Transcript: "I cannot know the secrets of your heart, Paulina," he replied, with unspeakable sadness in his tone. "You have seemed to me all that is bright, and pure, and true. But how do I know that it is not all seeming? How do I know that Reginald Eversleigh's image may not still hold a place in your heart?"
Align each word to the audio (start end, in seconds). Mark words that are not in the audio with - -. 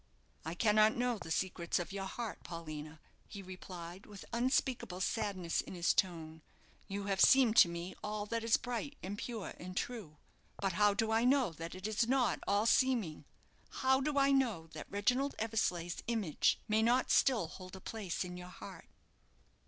"I 0.43 0.55
cannot 0.55 0.95
know 0.97 1.19
the 1.19 1.29
secrets 1.29 1.77
of 1.77 1.91
your 1.91 2.07
heart, 2.07 2.43
Paulina," 2.43 2.99
he 3.27 3.43
replied, 3.43 4.07
with 4.07 4.25
unspeakable 4.33 4.99
sadness 4.99 5.61
in 5.61 5.75
his 5.75 5.93
tone. 5.93 6.41
"You 6.87 7.03
have 7.03 7.21
seemed 7.21 7.55
to 7.57 7.69
me 7.69 7.93
all 8.03 8.25
that 8.25 8.43
is 8.43 8.57
bright, 8.57 8.97
and 9.03 9.15
pure, 9.15 9.53
and 9.59 9.77
true. 9.77 10.17
But 10.59 10.73
how 10.73 10.95
do 10.95 11.11
I 11.11 11.23
know 11.23 11.51
that 11.51 11.75
it 11.75 11.85
is 11.87 12.07
not 12.07 12.39
all 12.47 12.65
seeming? 12.65 13.25
How 13.69 14.01
do 14.01 14.17
I 14.17 14.31
know 14.31 14.65
that 14.73 14.89
Reginald 14.89 15.35
Eversleigh's 15.37 16.01
image 16.07 16.59
may 16.67 16.81
not 16.81 17.11
still 17.11 17.47
hold 17.47 17.75
a 17.75 17.79
place 17.79 18.23
in 18.23 18.37
your 18.37 18.47
heart?" 18.49 18.89